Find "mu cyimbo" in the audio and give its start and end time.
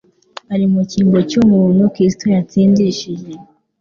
0.73-1.17